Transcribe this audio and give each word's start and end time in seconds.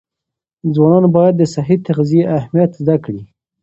ځوانان 0.73 1.05
باید 1.15 1.35
د 1.37 1.43
صحي 1.53 1.77
تغذیې 1.87 2.23
اهمیت 2.37 2.71
زده 2.81 2.95
کړي. 3.03 3.21